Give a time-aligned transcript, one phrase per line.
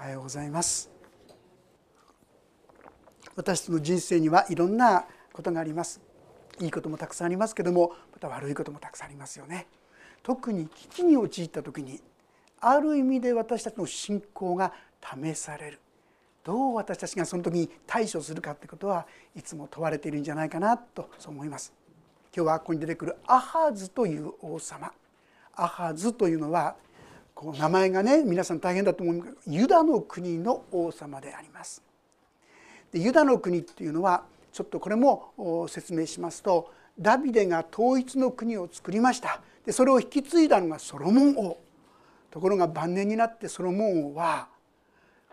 [0.00, 0.88] おはようございます。
[3.36, 6.00] 私の人生にはいろんなことがあります。
[6.58, 9.66] いいこともたくさんありますけどもまた悪いこともたくさんありますよね。
[10.22, 12.00] 特に危機に陥った時に
[12.60, 15.80] ある意味で私たちの信仰が試される。
[16.44, 19.06] どう私たちがその時に対処するかってことは
[19.36, 21.74] いつも問われているんじゃないかなとそう思います。
[22.34, 24.90] 今日はここに出てくるアハズという王様。
[25.52, 26.74] アハズというのは
[27.40, 29.22] こう名前がね皆さん大変だと思う。
[29.22, 31.82] けどユダの国の王様であります。
[32.92, 39.40] でユダの国っていうのはちょっとこれも説明しますとダビデが統一の国を作りました。
[39.64, 41.56] でそれを引き継いだのがソロモン王。
[42.30, 44.48] ところが晩年になってソロモン王は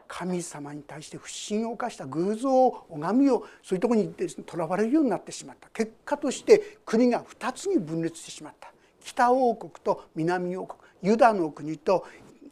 [0.07, 5.67] 神様に対して不信を犯した偶像を拝みをそういうところにとらわれるようになってしまった。
[5.73, 8.71] 結果として国が2つに分裂してしまった。
[9.03, 10.86] 北王国と南王国。
[11.01, 12.05] ユダの国と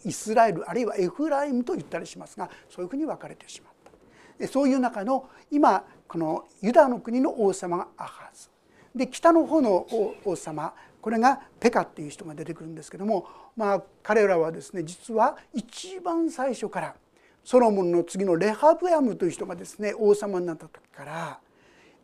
[0.03, 3.73] イスラエルあるいはエフライムと言ったりしますがそういうふうに分かれてしまっ
[4.39, 4.47] た。
[4.47, 8.49] そういう中の今このユダの国の王様がアハズ。
[8.95, 9.87] で北の方の
[10.23, 16.95] 王様これがペカっていう人が出てくるんですけどもまあ彼らはですね実は一番最初から
[17.43, 21.39] ソロモンの次のレハブヤムという人がですね王様になった時から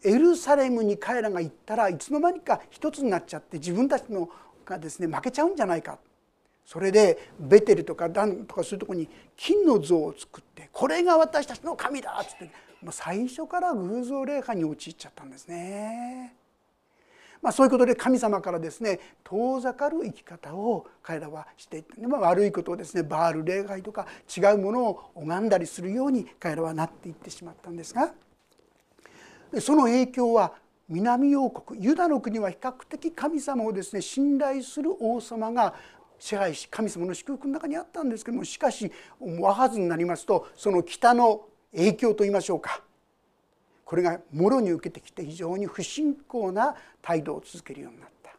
[0.03, 4.29] エルサレムに彼らが行ったらいつの間にか一つになっちゃって自分たちの
[4.65, 5.97] がですね負けちゃうんじゃないか。
[6.65, 12.45] それでベテルとかダンとかそういうとこに金の像を作ってこれが私たちの神だっつって
[12.81, 16.35] もう最初から偶像礼拝に陥っちゃったんですね。
[17.41, 28.13] まあ、そういうことで神様からですね遠ざかる生き方を彼らはしていって、まあ、悪いことをですねバール礼拝とか違うものを拝んだりするように彼らはなっていってしまったんですが
[29.59, 30.53] その影響は
[30.87, 35.73] 南王国ユダの国は比較的神様をですね信頼する王様が
[36.21, 41.41] 支配し神様の祝福の中にあったんですけどもしかし和はずになりますとその北の
[41.75, 42.83] 影響といいましょうか
[43.83, 48.31] これがもろに受けてきて非常に不信仰な態度を続けるようになった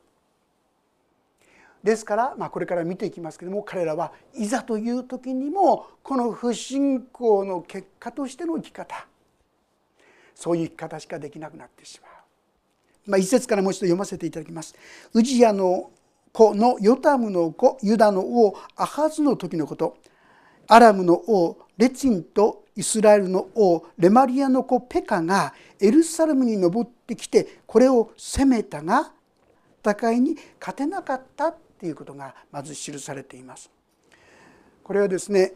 [1.82, 9.06] ですから、まあ、これから見ていきますけども彼らはいざという時にもこの不信仰の結果としての生き方
[10.37, 12.12] そういう生き方しかできなくなってしまう。
[13.10, 14.75] まあ、一節からもう一度読ませていただきます。
[15.12, 15.91] ウジヤの
[16.32, 19.98] 子のヨタムの子ユダの王アハズの時のこと
[20.66, 29.12] アラムの王レチンとイスラエルの王レマリアの子ペカがエルサレムに登ってきてこれを攻めたが
[29.84, 33.70] 戦いに勝てなかったっていうことがまず記されています。
[34.82, 35.53] これはですね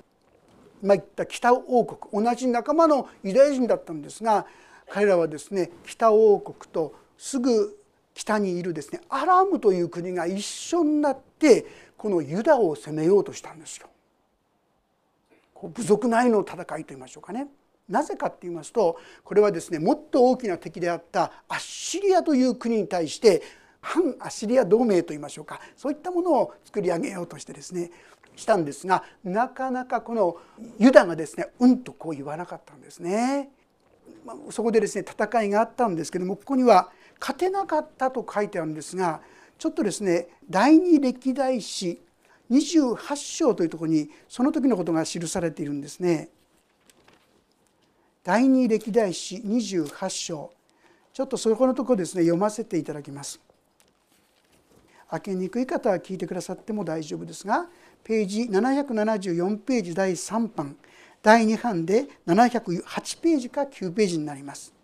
[0.82, 4.46] 今言った北王国同じ仲間のユダヤ人だったんですが
[4.90, 7.78] 彼らはですね北王国とすぐ
[8.16, 11.66] 北にいるですねアラムという国が一緒になって
[11.98, 13.88] このユダを攻めようとしたんですよ。
[15.62, 17.48] 部族内の戦いといいましょうかね。
[17.88, 23.42] なぜかって言いますとこれはですねもっと大きな敵であったアッシリアという国に対して
[23.82, 27.90] 反アッシリア同盟といいましょうかそういったものを作り上げようとしてですね
[28.34, 30.38] したんですがなかなかこの
[30.78, 33.50] ユダがですねうんとこう言わなかったんですね。
[34.50, 36.90] そこでですね戦いがあったんですけどもここには
[37.20, 39.20] 勝てなかったと書いてあるんですが
[39.58, 42.00] ちょっとですね第二歴代史
[42.50, 46.28] 28章というところにその時のことが記されているんですね。
[48.22, 50.52] 第二歴代史28章
[51.12, 53.40] ちょっとそこのところですね読ませていただきます。
[55.08, 57.66] 開けにくい方は聞いてくださっても大丈夫ですが
[58.02, 60.76] ページ774ページ第3版
[61.22, 64.75] 第2版で708ページか9ページになります。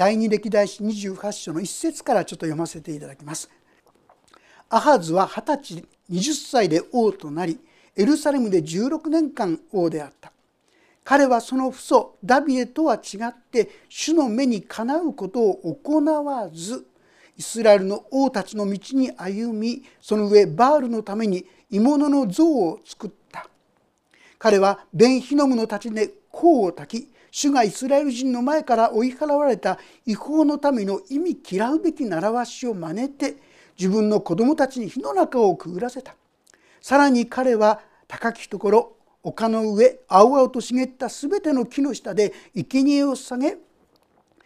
[0.00, 3.50] 第二歴代史28章の1節からちょっと読ませていただきます。
[4.70, 7.60] アハズは二十歳20歳で王となり
[7.94, 10.32] エルサレムで16年間王であった
[11.04, 16.86] 彼はその父祖ダビデとは違って主の目にかなうことを行わず
[17.36, 23.50] イスラエルの王たちの道に歩みその上バールのために鋳物の像を作った
[24.38, 33.36] 彼はベンヒノムの立ちで香を焚き主がイスラエル人の前から追い払われた違法のための意味嫌うべき習わしを真似て
[33.78, 36.14] 自分の子供たちに火の中をくぐらせた。
[36.80, 38.92] さらに彼は高きところ
[39.22, 43.52] 丘の上青々と茂った全ての木の下で生贄を下げ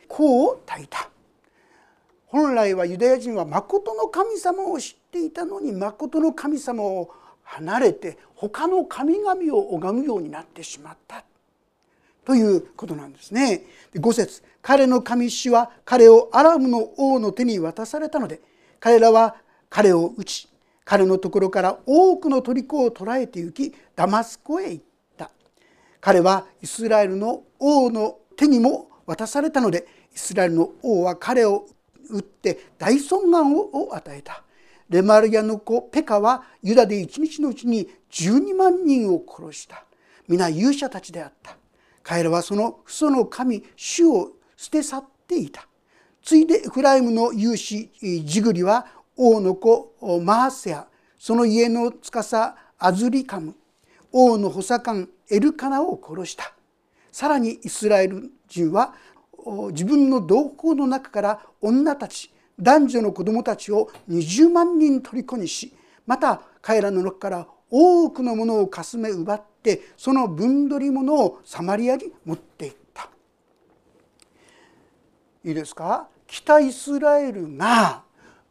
[0.08, 1.08] 香を焚いた。
[2.26, 7.10] 本来はユダヤ人は誠の神様を知っていたのに誠の神様を
[7.44, 11.24] 離れて他の神々を拝むようになってしまった。
[12.24, 13.64] ということなんですね。
[13.94, 14.42] 5節。
[14.62, 18.40] 彼の神主は彼をアラムの王の手に渡されたので
[18.80, 19.36] 彼らは
[19.68, 20.48] 彼を打ち
[20.86, 24.84] 彼のところから多くの虜を捕らえて行きダマスコへ行っ
[25.16, 25.30] た。
[26.00, 31.66] 彼はイスラエルの王の手にも渡されたのでイスラエルの王は彼を
[32.10, 34.42] 撃って大損害を与えた。
[34.90, 39.84] レマルヤの子ペカはユダで一日のうちに12万人を殺した。
[40.28, 41.56] 皆勇者たちであった。
[42.04, 45.66] 彼らはその父祖の神主を捨て去っていた。
[46.22, 47.90] ついでエフライムの勇士
[48.24, 48.86] ジグリは
[49.16, 50.86] 王の子マーセア。
[51.18, 53.56] その家の司アズリカム。
[54.12, 56.52] 王の補佐官エルカナを殺した。
[57.10, 58.94] さらにイスラエル人は
[59.72, 65.74] 自分の同胞の中から女たち男女の子供たちを20万人虜にし
[66.06, 73.10] また彼らの中から多くのものをかすめ奪ってその分取り物をサマリアに持っていった
[75.44, 76.06] いいですか？
[76.28, 78.02] 北イスラエルが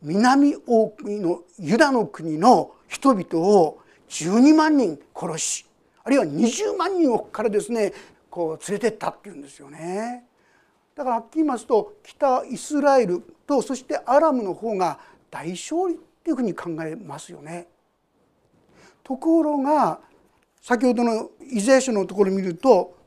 [0.02, 3.80] 南大国のユダの国の人々を
[4.10, 5.66] 12万人殺し
[6.04, 7.94] あるいは20万人をからですね
[8.30, 10.26] こう連れてったっていうんですよね。
[10.96, 15.00] だからはっきり言いますと北イスラエルとそしてアラムの方が
[15.32, 17.68] 大勝利っていうふうに考えますよね。
[19.04, 20.00] ところが
[20.62, 22.98] 先ほどのイザヤ書のところを見ると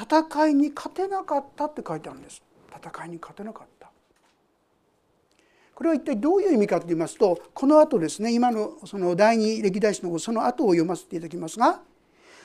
[0.00, 2.42] 戦いに勝てなかったって書いてあるんです。
[2.74, 3.90] 戦いに勝てなかった。
[5.74, 11.80] これは一体どういう意味かと言いますとこの後ですね今のその第二歴代史のその後を読ませていただきますが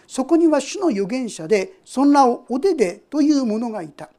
[0.07, 4.09] そこには主の預言者でそんなおででという者がいた。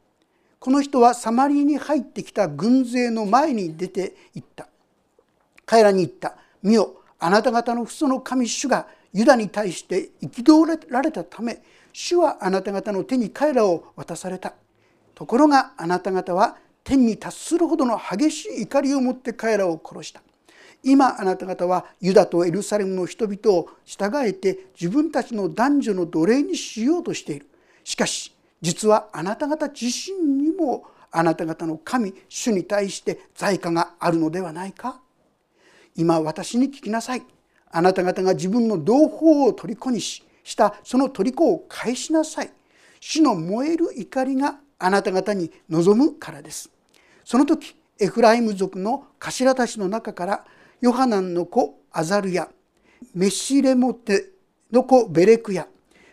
[0.59, 4.67] この人はサマリに入ってきた軍勢の前に出て行った。
[5.65, 6.95] 彼らに言った「見よ。
[7.19, 11.61] あなた方の父祖の神主がユダに対して憤られたため
[11.93, 14.53] 主はあなた方の手に彼らを渡された。
[15.15, 20.21] ところがあなた方は天に達するほどの激しい怒りを持って彼らを殺した。
[20.83, 27.47] 今あなた方はユダとエルサレムの人々を従えて自分たちの男女の奴隷にしようとしている。
[27.83, 35.01] しかし実はあなた方自身にもあなた方の神主に対して罪過があるのではないか。
[35.97, 37.23] 今私に聞きなさい。
[37.69, 42.51] あなた方が自分の同胞を虜にししたその虜を返しなさい。
[43.01, 46.69] 主の燃える怒りがあなた方に望むからです。
[47.25, 50.45] その時エフライム族の頭たちの中から
[50.79, 52.47] ヨハナンの子アザルヤ
[53.13, 54.29] メシレモテ
[54.71, 55.67] の子ベレクヤ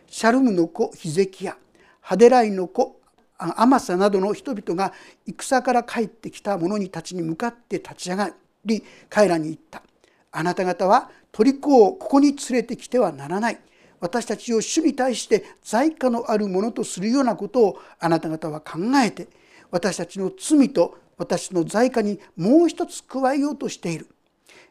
[0.07, 1.57] シャルムの子ヒゼキヤ
[2.01, 3.01] ハデライの子
[3.37, 4.93] アマサなどの人々が
[5.27, 9.83] 戦から帰ってきた者にたちに向かって立ち上がり彼らに言った
[10.33, 13.59] 「あなた方は虜をここに連れてきてはならない」
[14.01, 19.29] 私たちを主に対して罪過のあるものとするようなことをあなた方は考えて
[19.71, 24.09] 私たちの罪と私の罪過にもう一つ加えようとしている。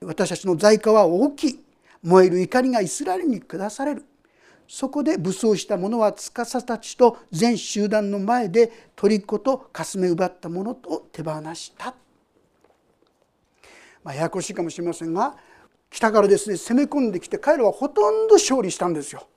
[0.02, 1.60] 私たちの罪過は大きい。
[2.04, 4.06] 燃える怒りがイスラエルに下される。
[4.68, 11.94] そこで武装した者は司たちと全集団の前で虜とかすめ奪ったものと手放した、
[14.04, 15.36] まあ、ややこしいかもしれませんが
[15.90, 19.28] 北からですね攻め込んできて彼らはほとんど勝利したんですよ。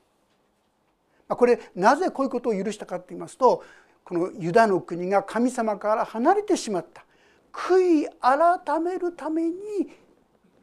[1.28, 3.64] これなぜこういうことを許したかと言いますと
[4.04, 7.04] このユダの国が神様から離れてしまった
[7.52, 9.54] 悔い改めるために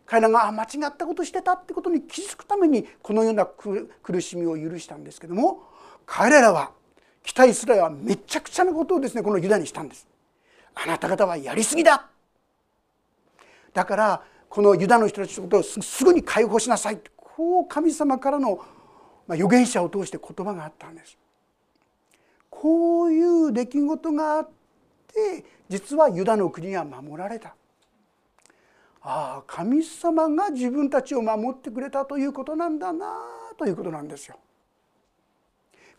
[0.05, 5.63] 彼らがあ間違ったことしてたってことに気づくためにこのような苦しみを許したんですけども
[6.05, 6.71] 彼らは
[7.23, 10.07] 北イスラエルはめちゃくちゃなことをですねこのユダにしたんです。
[10.75, 12.09] あなた方はやりすぎだ
[13.73, 18.63] だからこのユダの人たちのことをすぐに解放しなさいこう神様からの
[19.27, 21.17] 預言者を通して言葉があったんです。
[22.49, 24.49] こういう出来事があっ
[25.07, 27.55] て実はユダの国は守られた。
[29.01, 33.17] ああ神様が自分たちを守ってくれたということなんだな
[33.57, 34.37] ということなんですよ。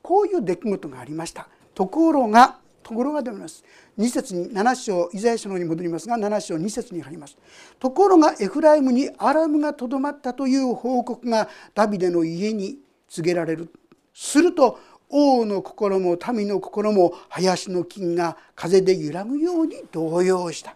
[0.00, 1.48] こういう出来事がありました。
[1.74, 3.64] ところがところがであります。
[3.98, 7.36] 2節に7章イザヤ書のに戻りますが7章2節に入ります。
[7.80, 13.72] ところがエフライムにアラムがとどまったという報告がダビデの家に告げられる。
[14.12, 20.74] すると王の心も民の心も林の金が風で揺らぐように動揺した、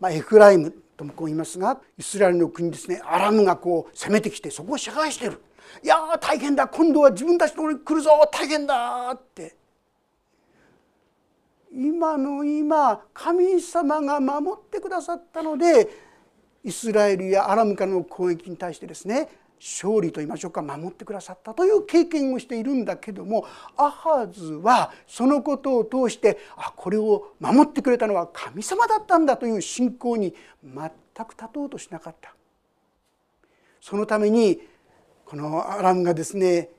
[0.00, 3.00] まあ、エフライムともこう言いますがイスラエルの国ですね。
[3.04, 5.40] アラムがこう攻めてきてそこを支配している。
[5.82, 6.66] いや大変だ。
[6.66, 8.10] 今度は自分たちのところに来るぞ。
[8.32, 9.56] 大変だって。
[11.78, 15.88] 今の今神様が守ってくださったので
[16.64, 19.28] イスラエルやアラムからの攻撃に対してですね
[19.60, 30.90] 勝利と言いましょうか守ってくださったという経験をしているんだけどもアハズはそのことを通してあこれを守ってくれたのは神様だったんだという信仰に全
[31.26, 32.34] く立とうとしなかった。
[33.80, 34.60] そのために
[35.24, 36.70] このアラムがですね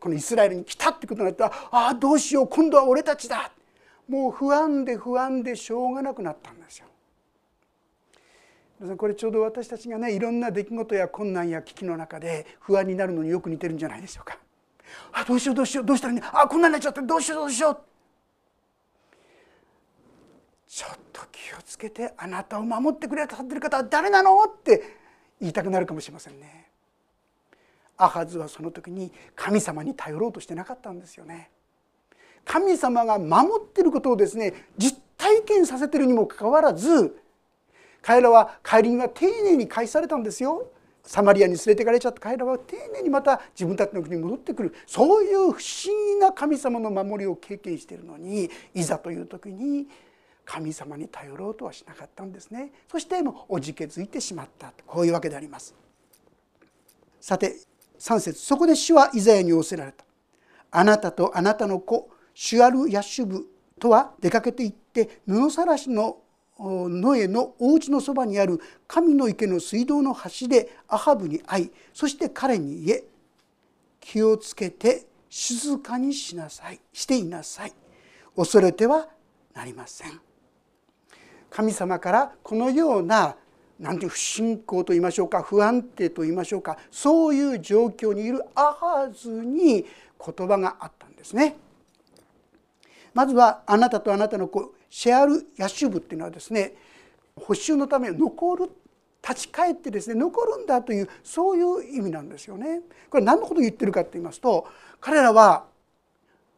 [0.00, 3.52] このイスラエルに来たってことになったらああどうしよう今度は俺たちだ。
[4.08, 6.86] もう不安で不安でしょうがなくなったんですよ。
[8.96, 14.38] これちょうど私たちがねいろんな出来事や困難や危機の中で不安になるのによく似てるんじゃないでしょうか。
[15.12, 17.78] あどうしようどうしようどうしたらいいあこんなになっちゃってどうしようどうしよう
[20.68, 24.42] ちょっと気をつけてあなたを守ってくれたってる方は誰なの？
[24.44, 24.82] って
[25.40, 26.68] 言いたくなるかもしれませんね。
[27.96, 31.50] アハズはその時に神様に頼ろうとしてなかったんですよね。
[32.44, 37.16] 神様が守ってることをですね実体験させてるにもかかわらず
[38.02, 40.70] 彼らは帰りには丁寧に返されたんですよ。
[41.06, 44.74] サマリアに連れていかれちゃった彼らは丁寧にまた自分たちの国に戻ってくる。
[44.86, 45.60] そういう不思
[46.14, 49.86] 議な神様の守りを経験しているのにいざという時に
[50.44, 52.72] 神様に頼ろうとはしなかったんですね。
[52.90, 55.74] そしてもうおじけづいてしまったこういうわけであります。
[57.20, 57.56] さて
[57.98, 58.40] 3節。
[58.40, 60.04] そこで主はイザヤに仰せられた。
[60.70, 63.46] あなたとあなたの子シュアル・ヤシュブ
[63.78, 66.18] とは出かけて行って布さらしの
[66.58, 73.04] ノエのお家のそばにある神の池の水道の端でアハブに会いそして彼に言え
[74.00, 77.72] 気をつけて静かにしなさいしていなさい
[78.36, 79.08] 恐れては
[79.54, 80.20] なりません
[81.50, 83.36] 神様からこのような
[83.78, 89.84] 何ていう不信仰と言いましょうか不安定と言いましょうかそういう状況にいるアハズに
[90.24, 91.56] 言葉があったんですね。
[93.14, 96.74] まずはあなたとあなたの子シェアル・ヤシュブっていうのはですね
[97.36, 98.70] 補修のため残る
[99.26, 102.82] 立ち返ってですね残るんだというそういう意味なんですよね。
[103.08, 104.66] これ何のことを言ってるかと言いますと
[105.00, 105.64] 彼らは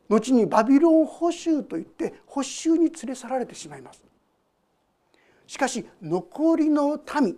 [0.09, 4.03] 後にバビロン捕囚といって捕囚に連れ去られてしまいます。
[5.47, 7.37] しかし残りの民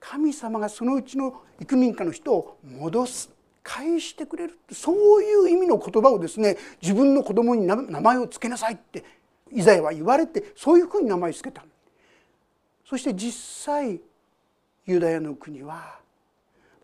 [0.00, 3.33] 神様がそのうちの幾民家の人を戻す
[3.64, 9.02] 返してくれるそういう意味の言葉をですね自分の子供に名前を付けなさいって
[9.50, 11.64] イザヤは言われてそういうふうに名前を付けた
[12.88, 13.32] そして実
[13.64, 14.00] 際
[14.86, 15.98] ユダヤの国は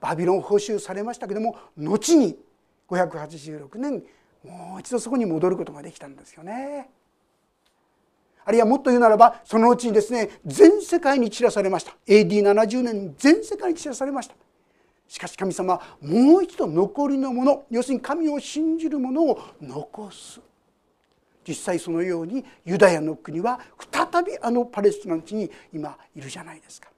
[0.01, 2.39] バビロン報酬されましたけども後に
[2.89, 4.03] 586年
[4.43, 6.89] もう一度そこに戻ることができたんですよね。
[8.43, 11.95] あるいはもっと言うならばそのうちにですね全世界に散らされました。
[12.07, 14.35] AD70 年全世界に散らされました。
[15.11, 20.41] しかし神様はもう一度残りのもの要するに神を信じるものを残す。
[21.47, 23.59] 実際そのようにユダヤの国は
[23.93, 26.89] 再びあのパレスチナの地に今いるじゃないですか。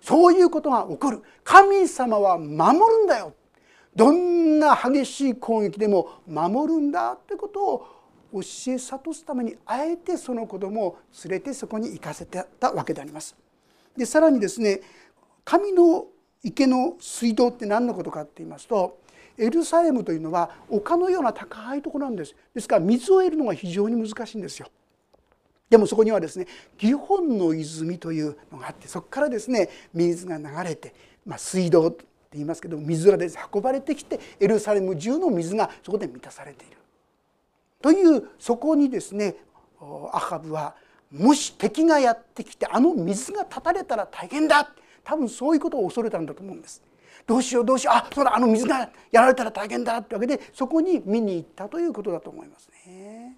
[0.00, 1.22] そういうことが起こる。
[1.44, 3.32] 神様は守るんだよ。
[3.94, 7.86] どんな激しい攻撃でも守るんだということを
[8.32, 8.40] 教
[8.72, 13.36] え諭すためにあえてその子供を連れてそこに行かせてたわけであります。
[13.96, 14.80] でさらにですね
[15.44, 16.06] 神の
[16.42, 18.98] 池の水道って何のことかって言いますと
[19.38, 22.34] エルサレムというのは丘のような高いところなんです。
[22.54, 24.68] ですから水を得るのが非常に難しいんですよ。
[25.70, 30.94] でもそこにはですねギホンの泉というのがあってそこからですね水が流れて、
[31.24, 36.76] まあ、水道って言いますけど水がです、ね、運ばれてきてエルサレム中の水がそこで満たされている。
[37.80, 39.36] というそこにですね
[40.12, 40.74] アハブは
[41.10, 44.60] もし敵がやってきてあの水が断たれたら大変だ。
[44.60, 46.82] って多分そういうことを恐れたんだと思うんです。
[47.26, 53.36] どうしようどうしようあそうだあの水がやられたら大変だってわけでそこに見に行ったということだと思いますね。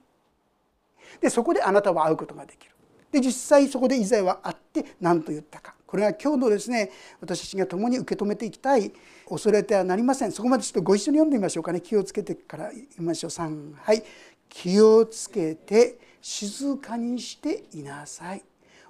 [1.21, 2.73] でそこであなたは会うことができる。
[3.11, 5.75] で実際そこでイザヤは会って何と言ったか。
[5.87, 6.91] これが今日のですね
[7.21, 8.93] 私たちが共に受け止めていきたい
[9.29, 10.33] 恐れてはなりません。
[10.33, 11.81] そこまでちょっとご一緒に読んでみましょうかね。
[11.81, 13.31] 気をつけてから言いましょう。
[13.31, 14.03] 3はい。
[14.49, 18.43] 気をつけて静かにしていなさい。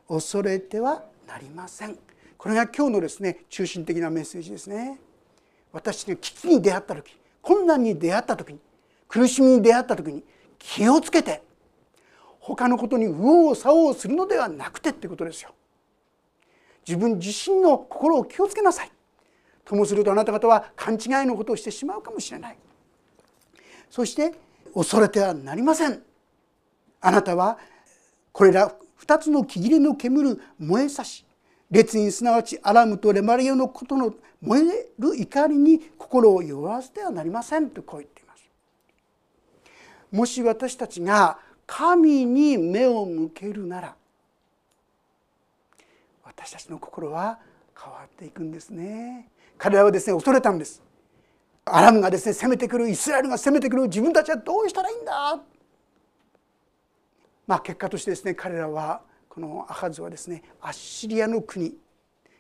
[0.09, 1.99] 恐れてはなりません。
[2.43, 4.99] これが今日のですね中心的なメッセージですね。
[5.71, 8.59] 私の危機に出会った時困難に出会った時に
[9.07, 10.25] 苦しみに出会った時に
[10.59, 11.41] 気をつけて
[12.41, 15.55] 他のことに右往左往するのではなくてってことですよ。
[16.85, 18.91] 自分自身の心を気をつけなさい。
[19.65, 22.59] ともするとあなた方は勘違いのことをしてしまうかもしれない。
[23.89, 24.35] そして
[24.75, 26.03] 恐れてはなりません。
[27.03, 27.57] あなたは
[28.33, 31.25] これら2つの木切れの煙る燃えさし
[31.73, 38.45] 列にすなわちアラムとレマリオのことの燃える怒りに心を弱らせてはなりませんとこう言っています。
[40.13, 43.95] もし私たちが神に目を向けるなら
[46.25, 47.39] 私たちの心は
[47.75, 49.31] 変わっていくんですね。
[49.57, 50.83] 彼らはですね恐れたんです。
[51.65, 55.41] アラムがですね攻めてくるイスラエルが攻めてくる自分たちはどうしたらいいんだ。
[57.47, 59.01] まあ結果としてですね彼らは
[59.33, 61.73] このアハズはですねアッシリアの国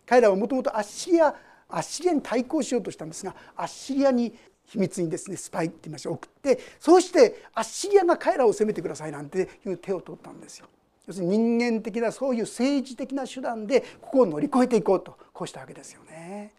[0.05, 1.35] 彼らはもともとアッシリア
[1.71, 4.35] アッシリアに対抗しようとしたんですがアッシリアに
[4.67, 10.67] 秘密にですねスパイって言いましょう送ってそうしてアッシリアが彼らを攻めてくださいなんていう手を取ったんですよ。
[11.07, 16.53] 要するに人間的なそういう政治的な手段でここを乗り越えていこうとこうしたわけですよね。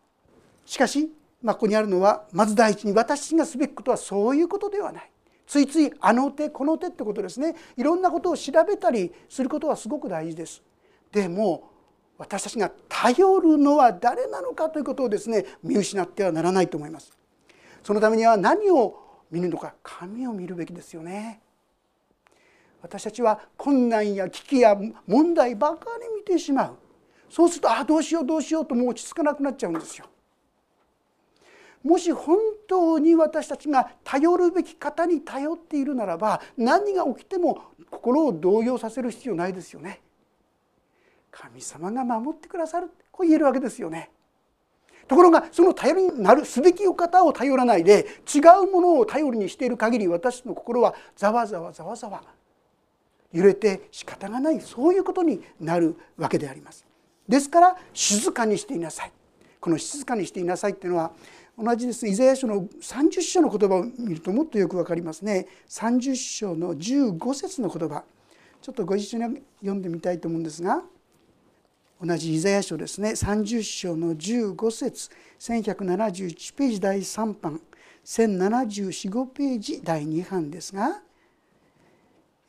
[0.66, 1.12] しかし、
[1.44, 5.13] まあ、ここにあるのはまず第一に私がすべきことはそういうことではない。
[5.54, 10.64] ついついあの手この手ってことですねいろんなことを調べたりすることはすごく大事です。
[11.12, 11.70] でも
[12.18, 17.16] 私たちが頼るのは誰なのかということをですね見失ってはならないと思います。
[17.84, 21.40] そのためには何を見るのか神を見るべきですよね。
[22.82, 26.78] 私たちは困難や危機や問題ばかり見てしまう
[27.30, 30.08] そうするとあどうしようどうしようともう落ち着かなくなっちゃうんですよ。
[31.84, 32.38] もし本
[32.68, 37.62] 当に私たちが頼るべき方に頼っているならば何が起きても
[37.92, 40.02] 心を動揺させる必要ないですよね。
[41.30, 44.10] 神様が守ってくださるこう言えるわけですよね。
[45.08, 52.24] ところがその頼りになるすべきお方を頼らないで違うものを頼りにしている限り私の心はざわざわざわざわ
[53.34, 56.86] 揺れて仕方がないそういうことになるわけであります。
[57.28, 59.12] ですから静かにしていなさい
[59.60, 61.12] この静かにしていなさいっていうのは
[61.58, 62.06] 同じです。
[62.06, 65.48] ねイザヤ書の30章の言葉を見るともっとよく分かりますね。
[65.70, 68.04] 30章の15節の言葉。
[68.62, 70.84] ちょっとご一緒に読んでみたいと思うんですが。
[72.04, 73.12] 同じイザヤ書ですね。
[73.12, 75.10] 30章の15節。
[75.40, 77.62] 1171ページ第3版。
[78.04, 81.02] 1074ページ第2版ですが。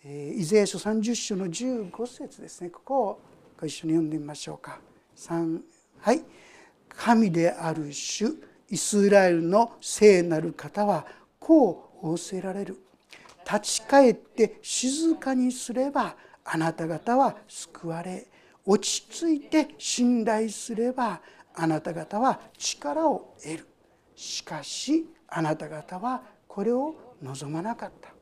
[0.04, 2.70] イザヤ書30章の15節ですね。
[2.70, 3.20] ここを
[3.60, 4.80] ご一緒に読んでみましょうか。
[5.16, 5.60] 3
[6.00, 6.24] はい
[6.88, 8.26] 「神である主。
[8.74, 11.06] イスラエルの聖なる方は
[11.38, 12.82] こう仰せられる」
[13.48, 18.26] 「立ち返って静かにすればあなた方は救われ。
[18.66, 21.20] 落ち着いて信頼すれば
[21.54, 23.68] あなた方は力を得る。
[24.16, 28.12] しかしあなた方はこれを望まなかった。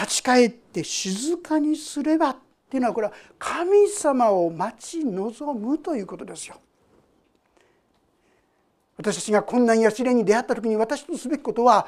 [0.00, 2.36] 立ち返って静かにすればっ
[2.68, 6.56] ていうのはこれは神様を待ち望むということですよ。
[8.98, 11.86] 私たちが困難や試練に出会った時に私とすべきことは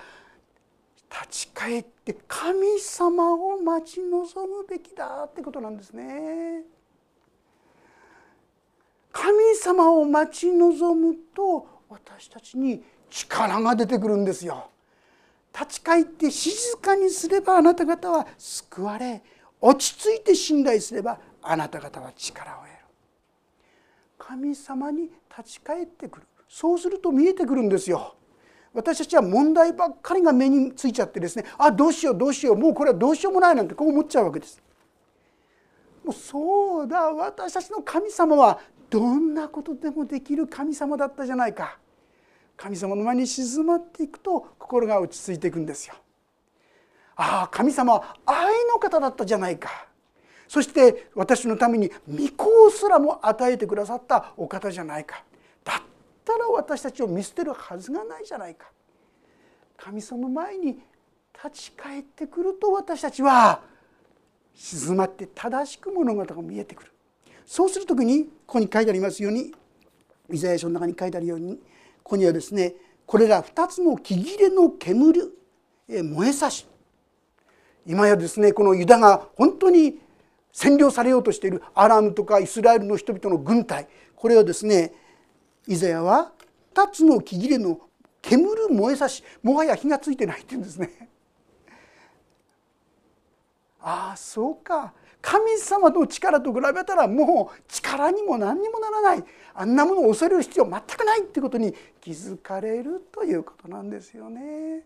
[1.11, 6.63] 立ち返って神様を待ち望むべきだってことなんですね。
[9.11, 14.71] 神様を待ち望むと私たちに力が出てくるんですよ。
[15.53, 19.21] 立ち返って静かにすればあなた方は救われ
[19.61, 22.75] 落ち着いて信頼すればあなた方は力を得る
[24.17, 28.17] 神様に立ち返ってくるそうすると見えてくるんですよ。
[28.75, 34.61] 私たちは問題ばっかりが目についちゃってですねあどうしようどうしようもうこれはどうしようもないなんてこう思っちゃうわけです。
[36.05, 38.59] もうそうだ私たちの神様は
[38.91, 41.79] どんなことでもできる神様だったじゃないか。
[42.57, 45.95] 神様の前に静まっていくと心が落ち着いていくんですよ。
[47.15, 49.87] ああ神様は愛の方だったじゃないか。
[50.49, 55.23] そして私のために御子すらも与えてくださったお方じゃないか。
[56.21, 58.71] ったら私たちを見捨てるはずがないじゃないか。
[59.77, 60.79] 神様前に
[61.35, 63.63] 立ち返ってくると私たちは
[64.55, 66.93] 静まって正しく物事が見えてくる。
[67.47, 69.53] そうする時にここに書いてありますように
[70.31, 71.57] イザヤ書の中に書いてあるように
[72.03, 72.75] ここにはですね
[73.07, 75.33] これら2つの木切れの煙
[75.89, 76.67] 燃えさし。
[77.87, 79.99] 今やですねこのユダが本当に
[80.53, 84.93] 占領されようとしているアラムとかイスラエルの人々の軍隊これをですね
[85.71, 86.33] イザヤは
[86.75, 87.79] 2つの木切れの
[88.21, 91.09] 煙る燃えさしもはや火がついてないって言うんですね。
[93.81, 104.85] ああそうか神様の力と比べたらもう力にも何にもならないあんなものを恐れる必要全くないってことに気づかれるということなんですよね。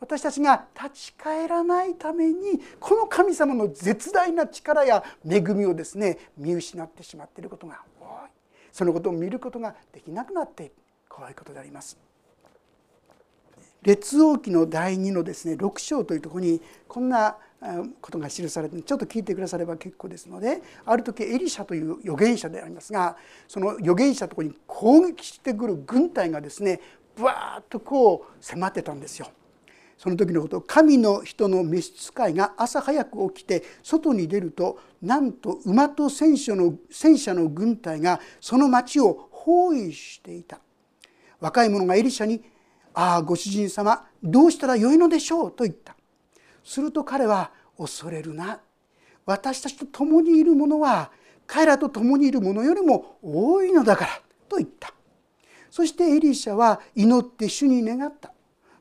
[0.00, 7.80] 私たちが立ち返らないためにこの神様の絶大な力や恵みをですね見失ってしまっていることが
[8.76, 10.72] そのことを見ることができなくなっている
[11.08, 11.96] 怖いことであります。
[13.82, 17.38] 列王記の第2のですね6章というとこにこんな
[18.02, 23.16] ことが記されてちょっと聞いてくだされば結構ですのである時エリシャという預言者でありますが
[23.48, 26.80] その預言者のとこに攻撃してくる軍隊がですね
[27.16, 29.28] ブワーッとこう迫ってたんですよ。
[29.96, 40.60] その時のこと神の人の召使いが朝早く起きて外に出るとなんと馬と戦車の戦車の軍隊がその町を包囲していた。
[41.40, 42.42] 若い者がエリシャに
[42.92, 45.96] 「ああご主人様どうしたらよいのでしょう」と言った。
[46.64, 48.60] すると彼は「恐れるな。
[49.24, 51.10] 私たちと共にいる者は
[51.46, 54.92] 彼らと共にいる者よりも多いのだからと言った。
[55.70, 58.32] そしてエリシャは祈って主に願った。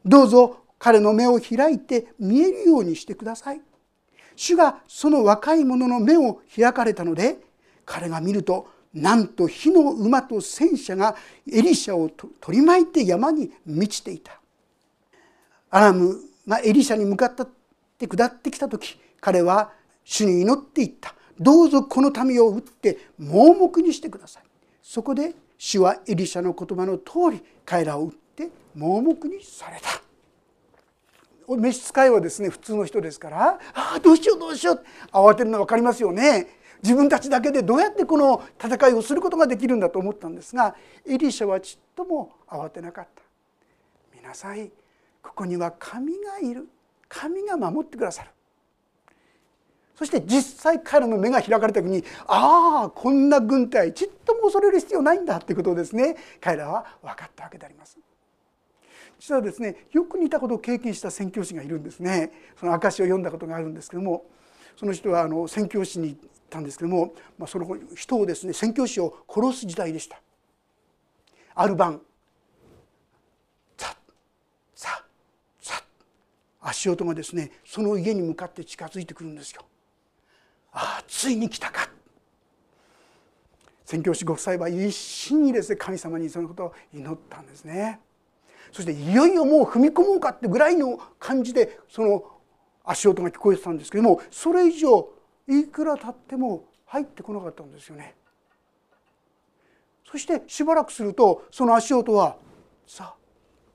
[0.05, 3.61] どうぞ彼の目を開いて見えるようにしてください。
[4.35, 7.39] 主がその若い者の目を開かれたので
[7.87, 11.15] 彼が見るとなんと火の馬と戦車が
[11.51, 14.39] エリシャを取り巻いて山に満ちていた。
[15.71, 17.35] アラムがエリシャに向かっ
[17.97, 19.71] て下ってきた時彼は
[20.03, 21.15] 主に祈っていった。
[21.39, 24.43] どうぞこの民を打って盲目にしてください。
[24.83, 30.05] そこで主はエリシャの言葉の通り彼らを打って盲目にされた。
[31.47, 36.47] 召使いはですね普通の人ですからああどうしようどうしよう慌てるの分かりますよね。
[36.83, 40.75] 自分たちだけでどうやってこの戦いをすることができるんだと思ったんですが
[41.07, 43.21] エリシャはちっとも慌てなかった。
[44.15, 44.71] 見なさい
[45.21, 46.67] ここには神がいる。
[47.07, 48.29] 神が守ってくださる。
[49.95, 57.97] そして実際彼の目が開かれた時にああこんな軍隊ちっとも恐れる必要ないんだっていうことをですね彼らは分かったわけであります。
[59.19, 62.31] 実はですねよく似たことを経験した宣教師がいるんですね。
[62.59, 64.25] その証を読んだことがあるんですけども
[64.75, 70.19] その人はあの宣教師に行ったんですけども、まあ、その人をですね宣教師を殺す時代でした。
[71.55, 72.01] ある晩
[73.77, 73.95] ザッ
[74.75, 75.01] ザッ
[75.61, 75.83] ザッ
[76.59, 79.61] 足音がですねその家に向かって近づいてくるんですよ。
[80.73, 81.89] ああついに来たか。
[83.85, 87.99] 宣教師ご夫妻は一心にですね神様にそのことを祈ったんですね。
[88.75, 92.25] そしていよいよもう踏み込もうかってぐらいの感じでその
[92.83, 95.07] 足音が聞こえてたんですけどもそれ以上
[95.47, 98.15] いくら経っても入ってこなかったんですよね。
[100.11, 102.35] そしてしばらくするとその足音は
[102.85, 103.15] さ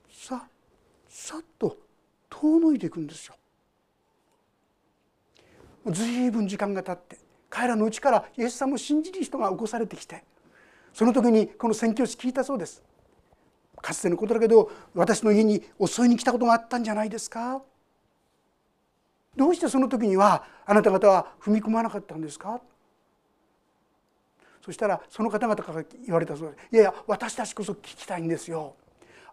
[0.07, 0.47] さ
[1.09, 1.77] さっと
[2.29, 3.35] 遠のいていくんですよ。
[5.87, 7.17] ずいぶん時間が経って
[7.49, 10.23] 彼らのうちからイエス様を信じる人が起こされてきて
[10.93, 12.83] その時にこの宣教師聞いたそうです。
[13.81, 17.61] かつてのことだけど私の家に襲いに来たことがあったんじゃないですか？
[19.35, 22.59] どうしてその時にはあなた方は踏み込まなかったんですか？
[24.63, 26.67] そしたらその方々から言われたそうです。
[26.71, 28.75] いやいや私たちこそ聞きたいんですよ。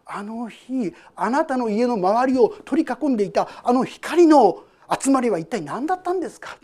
[0.06, 4.64] あの日あなたの家の周りを取り囲んでいたあの光の
[4.98, 6.56] 集まりは一体何だったんですか？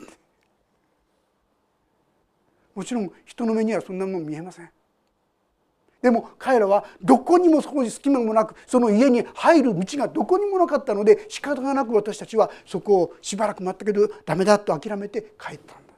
[2.74, 4.70] もちろん人の目にはそんなもん見えません。
[6.04, 15.94] でも彼らはどこにもそこに隙間もなくその家に入る道がどこにもなかったので仕方がなく私たちはそこをしばらく待ったけどダメだと諦めて帰ったんだ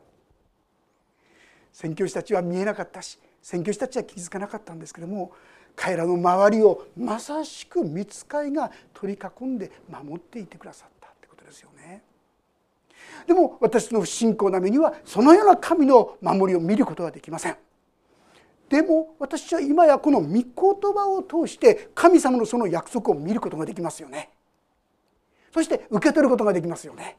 [1.73, 5.33] 宣教師たちは見えなかったし宣教師たちは気づかなかったんですけども
[5.75, 12.05] 彼らの周りをまさしく見つかいが取り囲んで守っていてくださったってことですよね。
[13.27, 17.57] でも私の不信仰な目にはそのような神の守りを見ることはできません。
[18.69, 24.31] でも私は今やこの御言葉を通して神様のその約束を見ることができますよね。
[25.53, 27.17] そして受け取ることができますよね。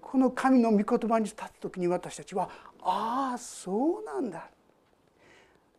[0.00, 2.48] この神の御言葉に立つ時に私たちは
[2.80, 4.48] ああそうなんだ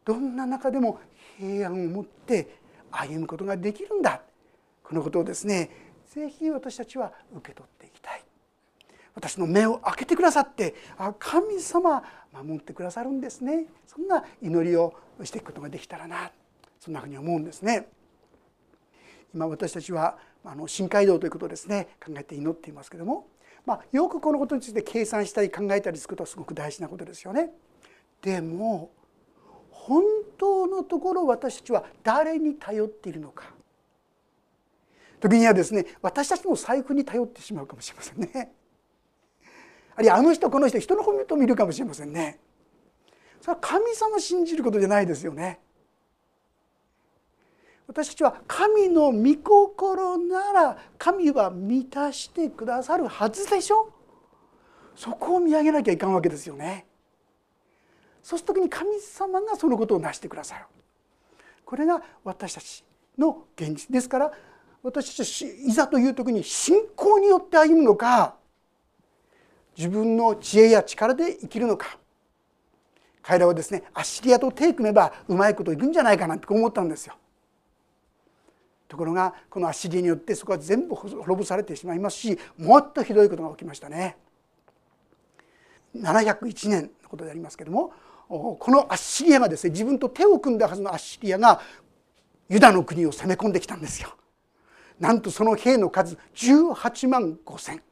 [0.03, 0.99] どんな中でも
[1.39, 2.59] 平安を持って
[2.91, 4.21] 歩むことができるんだ
[4.83, 5.71] このことをですね
[6.13, 8.23] ぜひ私たちは受け取っていきたい
[9.17, 16.29] 私の目を開けてくださってあ神様守ってくださるんですねそんな祈りをしていくことができたらな
[16.79, 17.87] そんなふうに思うんですね。
[19.33, 23.27] 今私たちはあの深海道ということをですね考えて祈っていますけども、
[23.65, 27.49] まあ、よくこのことについて計算したり考えたりすることはすごく大事なことですよね。
[28.21, 28.91] でも
[29.71, 30.03] 本
[30.37, 33.45] 当のところ私たちは誰に頼っているのか
[35.19, 38.53] 時にはですね私たちの財布に頼ってしまうかもしれませんね。
[39.97, 42.39] あるいはあの人この人人の褒めと見るかもしれませんね。
[43.41, 45.59] それは神様信じることじゃないですよね。
[47.87, 53.91] 私たちは神の御心なら神は満たしてくださるはずでしょ
[54.95, 56.85] そこを見上げなきゃいかんわけですよね。
[58.21, 60.65] そうする時に神様がそのことを成してくださる。
[61.65, 62.83] これが私たち
[63.17, 64.31] の現実ですから
[64.83, 68.36] 私たちいざという時に信仰によって歩むのか
[69.77, 71.97] 自分の知恵や力で生きるのか
[73.21, 77.15] 彼らはですねアッシリアと手組めばうまいこといくんじゃないかなって思ったんですよ。
[78.87, 84.17] ところがこのアッシリアによってそこは全部滅ぼされてしまいますしもっとひどいことが起きましたね。
[85.95, 87.91] 701年のことでありますけども
[88.29, 91.61] このアッシリアがですね自分と手を組んだはずのアッシリアが
[92.49, 94.15] ユダの国を攻め込んできたんですよ。
[94.99, 97.83] なんとその兵の数18万5千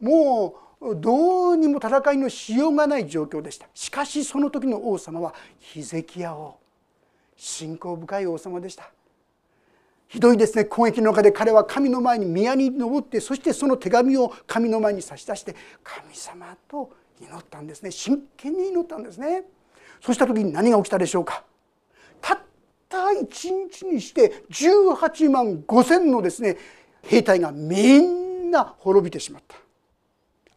[0.00, 3.66] もうどうにも戦いのしようがない状況でした。
[3.74, 6.56] しかしその時の王様はヒゼキヤ王
[7.36, 8.90] 信仰深い王様でした。
[10.08, 10.64] ひどいですね。
[10.64, 17.90] 攻撃の中で彼は神の前に宮に登ってそしてその手紙を神の前に差し出して神様と祈ったんですね。
[17.90, 19.44] 真剣に祈ったんですね。
[20.00, 21.44] そうした時に何が起きたでしょうか。
[22.20, 22.38] たっ
[22.88, 26.56] た一日にして18万5千のですね
[27.02, 29.56] 兵隊がみんな滅びてしまった。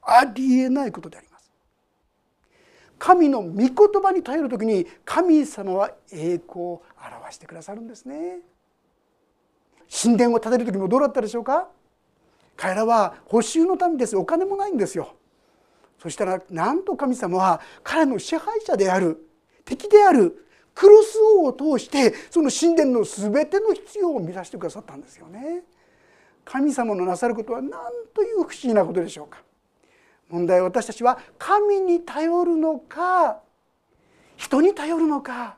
[0.01, 1.51] ありえないことであります。
[2.97, 8.39] 神の御言葉に頼る時に神様は栄光を表してくださるんですね。
[10.03, 11.67] 神殿を建てる時もどうだったでしょうか？
[12.55, 14.15] 彼らは補修のためです。
[14.15, 15.15] お金もないんですよ。
[15.99, 19.27] そしたらなんと神様は彼の支配者である
[19.65, 25.63] 敵であるクロス王を通してその神殿の全ての必要を満たしてくださったんですよね。
[26.45, 27.71] 神様のなさることは何
[28.13, 29.39] という不思議なことでしょうか？
[30.31, 33.39] 問題は私たちは神に頼るのか
[34.37, 35.57] 人に頼るのか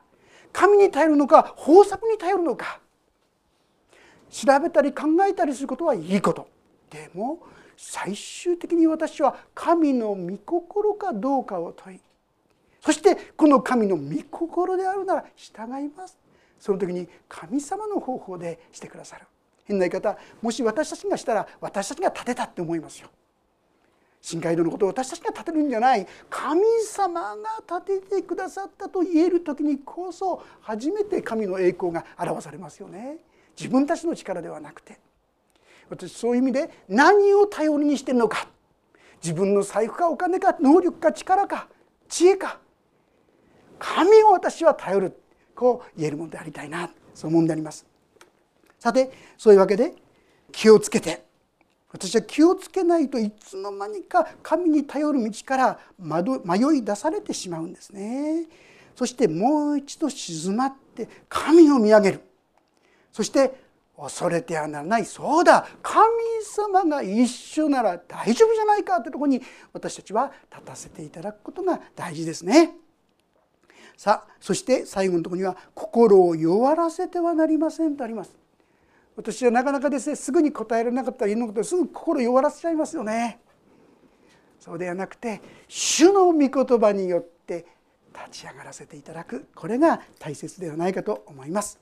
[0.52, 2.80] 神に頼るのか方策に頼るのか。
[4.30, 6.48] 調べたり考えたりすることはいいこと。
[6.90, 7.38] でも
[7.76, 12.00] 最終的に私は神の御心かどうかを問い
[12.80, 16.18] そしてこの神の御心であるなら従います。
[16.60, 19.26] その時に神様の方法でしてくださる。
[19.64, 23.08] 変な言い方もし私たちがしたら私たちが立てたって思いますよ。
[24.24, 33.18] 深海道のことを私たちが立てるんじゃない神様が立ててくださったと言える時にこそ初めて神の栄光が表されますよね。
[33.54, 34.98] 自分たちの力ではなくて。
[35.90, 38.48] 私そういう意味で何を頼りにしてるのか。
[39.22, 41.68] 自分の財布かお金か能力か力か
[42.08, 42.60] 知恵か。
[43.78, 45.20] 神を私は頼る。
[45.54, 46.88] こう言えるものでありたいな。
[47.14, 47.84] そう思うんであります。
[48.78, 49.94] さてそういうわけで
[50.50, 51.33] 気をつけて。
[51.94, 58.46] 私は気をつけないといつの間にか神に頼る道から迷い出されてしまうんですね
[58.96, 62.20] そしてもう一度静まって神を見上げる
[63.12, 63.62] そして
[63.96, 66.04] 恐れてはならないそうだ神
[66.42, 69.40] 様が一緒なら大丈夫じゃないかというとこに
[69.72, 72.72] 私たちは立たせていただくことが大事ですね。
[73.96, 78.43] さあそして最後のとこには「心を弱らせてはなりません」とあります。
[79.16, 83.40] 私はなかなかですねすぐに答えられなかったらのことすぐ心弱らせちゃいますよね。
[84.58, 87.66] そうではなくて主の御言葉によって
[88.14, 91.78] 立ち上がらせていただくこれが大切ではないかと思います。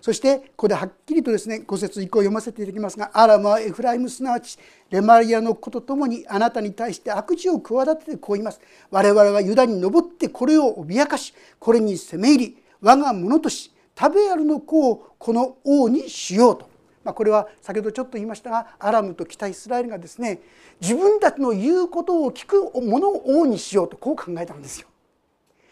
[0.00, 4.56] そしてここではっきりとですね5節以降読ませていただきますが「アラムはエフライムすなわち
[4.90, 8.60] レマリアの子とともにあなたに対して悪事を企ててこう言います。
[8.90, 16.68] 我々はユダに登ってこれを脅かしこれに攻め入り我が物とし食べあるの子をこの王にしようと」
[17.04, 20.40] まあ、これは先ほどちょっと言いましたがアラムと北イスラエルがですね
[20.78, 24.88] 自分たちの言うことを聞くものを王にしようとこう考えたんですよ。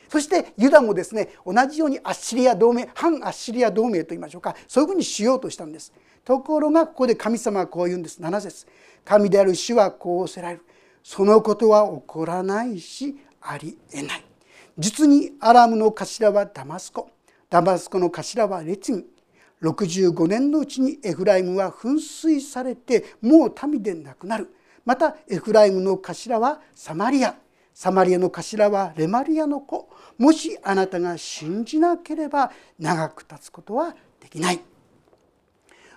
[0.09, 5.93] そしてユダもですね同じようにアッシリア同盟反アッシリア同盟といいましょうかそういうふうにしようとしたんです。
[6.25, 8.21] ところがここで神様はこう言うんです。
[8.21, 8.67] 7節。
[9.05, 10.65] 神である主はこうおせられる。
[11.03, 14.25] そのことは起こらないしありえない。
[14.79, 17.11] 実にアラムの頭はダマスコ。
[17.49, 19.05] ダマスコの頭はレチン
[19.63, 24.55] 65年のうちにエフライムは噴水されてもう民でなくなる。
[24.85, 27.35] またエフライムの頭はサマリア。
[27.73, 29.89] サマリアの頭はレマリアの子。
[30.19, 34.61] もしあなたが信じなければ長く経つことはできない。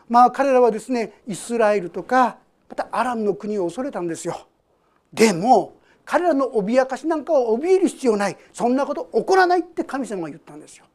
[0.08, 2.38] まあ彼らはですねイスラエルとか
[2.70, 4.48] またアラムの国を恐れたんですよ。
[5.14, 8.38] でも彼らの脅かしなんかを怯える必要ない。
[8.54, 10.86] そんなこと起こらないって神様が言ったんですよ。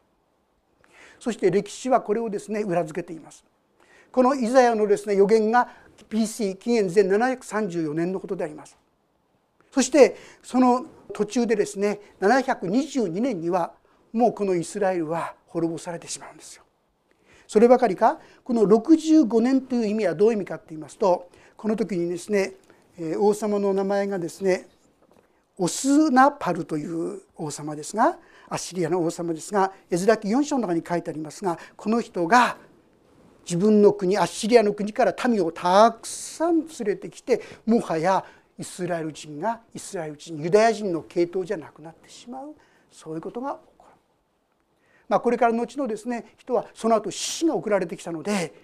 [1.25, 3.47] そして歴史はこれをですね裏付けています
[4.13, 5.71] このイザヤのですね予言が
[6.11, 8.77] BC 紀元前734年のことであります
[9.73, 10.85] そしてその
[11.15, 13.73] 途中でですね722年には
[14.13, 16.63] もうこのイスラエルは滅ぼされてしまうんですよ。
[17.47, 22.53] そればかりかこの65年という意味はどういう意味かと言いますとこの時にですね
[23.19, 24.69] 王様の名前がですね
[25.57, 32.57] オスナパルという王様ですがアッシリアの王様ですがエズラ記4章の中に書いてありますがこの人が
[33.45, 38.25] 自分の国アッシリアの国から民をたくさん連れてきてもはや
[38.59, 42.55] イスラエル人がイスラエル人ユダヤ人の系統じゃなくなってしまう。
[42.91, 43.97] そういうことが起こる、
[45.09, 48.55] まあ、これから後のですね人はその後獅子が送られてきたので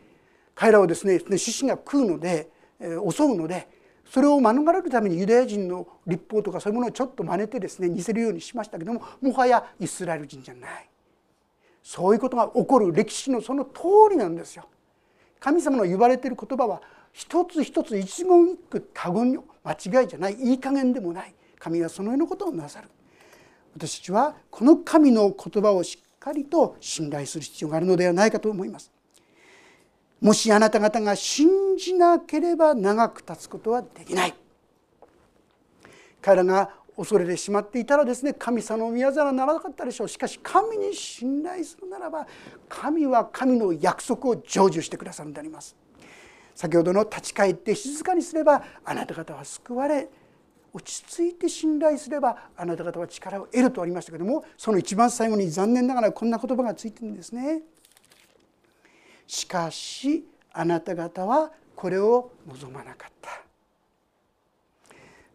[0.54, 2.48] 彼らをですね獅子が食うので、
[2.80, 3.66] 襲うので
[4.10, 10.90] それを免れるためにユダヤ人の立法とかそういうものをちょっと真似てですね似せるようにしましたけどももはやイスラエル人じゃない。
[11.80, 14.66] そういうことが起こる歴史のその通りなんですよ。
[15.38, 21.32] 神様の言われている言葉は一つ一つ一言一句多言間違いじゃないいい加減でもない。
[21.60, 22.88] 神はそのようなことをなさる。
[23.76, 28.90] 私たちはこの神の言葉をしっかりと信頼する必要があるのではないかと思います。
[30.20, 34.34] もしあなた方が信じなければ長く経つことはできない。
[36.20, 40.08] 彼らが恐れてしまっていたらですね神様の宮沢ならなかったでしょう。
[40.08, 42.26] しかし神に信頼するならば
[42.68, 45.74] 神は神の約束を成就してくださるんであります。
[46.54, 50.10] 先ほどの立ち返って静かにすればあなた方は救われ
[50.74, 57.62] 落ち着いて信頼すればあなた方は力を得るとありましたけどもその一番最後に残念ながらこんな言葉がついてるんですね。
[59.30, 63.30] しかしあなた方はこれを望まなかった。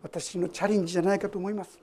[0.04, 1.80] 私のチャレンジじゃないかと思います。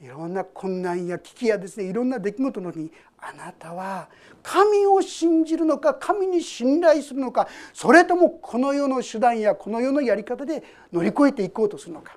[0.00, 4.08] いろんな困難や危機やですねいろんな出来事の時にあなたは
[4.44, 12.16] 神を信じるのか神に信頼するのかそれともこの世の手段やこの世のやり方で乗り越えていこうとするのか。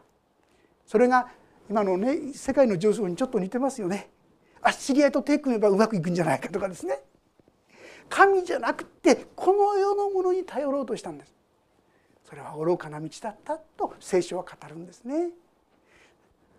[0.85, 1.29] それが
[1.67, 4.11] 今のね世界の状況にちょっと似てますよね。
[4.61, 6.99] あ知り合いと手組めばうまくいくんじゃないかとかですね。
[8.09, 11.33] 神じゃなくてこの世のものに頼ろうとしたんです
[12.27, 15.29] それは愚かな道だったと聖書は語るんですね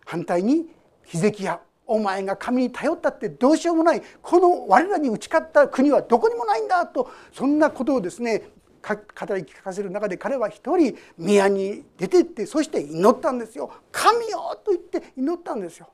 [0.04, 0.66] 反対に
[1.04, 8.50] ヒゼキヤお前が神に頼ったってどうしようもないこの我らに打ち勝った国はどこにもないんだとそんなことをですね
[8.82, 8.94] 語
[9.34, 15.88] り聞かせる中で彼は一人宮に出てってそして祈ったんですよ「神よ!」と言って祈ったんですよ。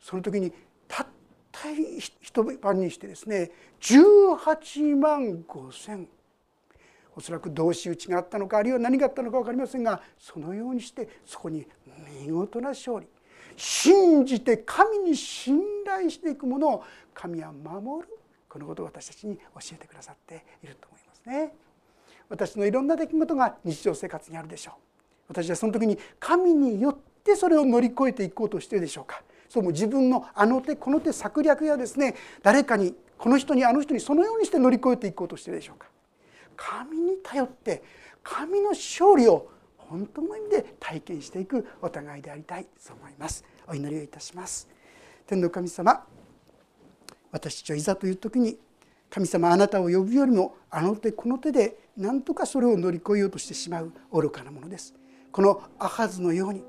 [0.00, 0.52] その時に
[1.62, 6.08] たった一晩にしてですね18万5千
[7.16, 11.66] おそらく同士討ちがあったのかあるいは何があったのか分かりませんがそのようにしてそこに
[12.20, 13.06] 見事な勝利
[13.56, 18.08] 信じて神に信頼していくものを神は守る
[18.48, 19.42] このことを私たちに教
[19.72, 21.52] えてくださっていると思いますね。
[22.28, 24.74] 私のいろんな出来事が日常生活にあるでしょう。
[25.28, 29.22] 私はその時に神によってそれを乗り越えていこうとしているでしょうか。
[29.48, 35.88] そうも自分のあの手この手策略やですね誰かにこの人にあの人にそのようにして乗り越えていこうとしているでしょうか。
[36.56, 37.82] 神に頼って
[38.22, 43.44] 神の勝利を本当の意味で体験していくお互いでありたいそう思います。
[43.68, 44.68] お祈りをいたします。
[45.26, 46.04] 天の神様
[47.32, 48.58] 私たちはいざという時に
[49.10, 54.94] 神様あなたを呼ぶよりもあの手この手で何とかそれを乗り越えようとしてしまう愚かなものです。
[55.32, 56.64] このアハズのように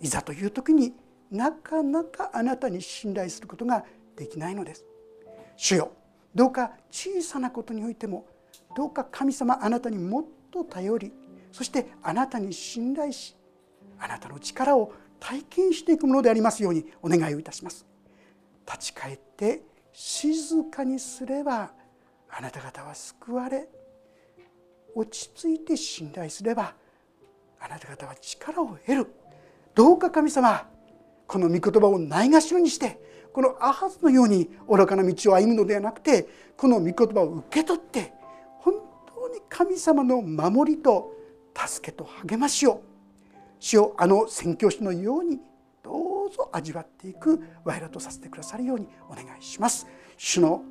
[0.00, 0.92] いざという時に
[1.32, 3.84] なかなかあなたに信頼することが
[4.16, 4.84] できないのです。
[5.56, 5.92] 主よ
[6.34, 8.26] どうか小さなことにおいても
[8.76, 11.12] どうか神様あなたにもっと頼り
[11.50, 13.36] そしてあなたに信頼し
[13.98, 17.86] あなたの力を体験していくものでありますようにお願いをいたします。
[18.66, 21.72] 立ち返って静かにすれば
[22.30, 23.68] あなた方は救われ
[24.94, 26.74] 落ち着いて信頼すれば
[27.60, 29.06] あなた方は力を得る。
[29.74, 30.68] どうか神様
[31.26, 33.00] この御言葉をないがしろにして
[33.32, 38.12] このアハズのように愚かな道を歩むのではなくてこの御言葉を受け取って
[38.58, 38.74] 本
[39.06, 41.12] 当に神様の守りと
[41.54, 42.82] 助けと励ましを
[43.58, 45.38] 主をあの宣教師のように
[45.82, 49.86] どうぞ味わっていく我らとさせてくださるようにお願いします。
[50.16, 50.62] 主の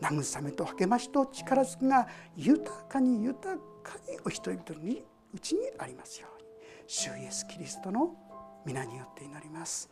[0.00, 2.06] 慰めと励ましと力づくが
[2.36, 5.04] 豊かに豊かにお人一人に
[5.34, 6.46] うちにありますように
[6.86, 8.14] 主イエスキリストの
[8.66, 9.88] 皆によって祈ります。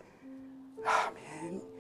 [0.85, 1.63] アーメン